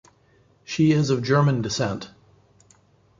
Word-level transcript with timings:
She 0.63 0.93
is 0.93 1.11
of 1.11 1.21
German 1.21 1.61
descent. 1.61 2.09